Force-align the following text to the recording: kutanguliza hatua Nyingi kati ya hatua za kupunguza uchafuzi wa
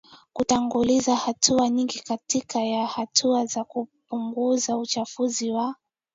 kutanguliza 0.33 1.15
hatua 1.15 1.69
Nyingi 1.69 1.99
kati 1.99 2.45
ya 2.55 2.85
hatua 2.87 3.45
za 3.45 3.63
kupunguza 3.63 4.77
uchafuzi 4.77 5.51
wa 5.51 5.75